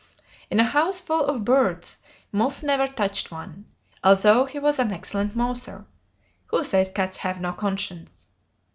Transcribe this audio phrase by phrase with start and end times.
[0.49, 1.99] In a house full of birds
[2.31, 3.65] Muff never touched one,
[4.03, 5.85] although he was an excellent mouser
[6.47, 8.25] (who says cats have no conscience?).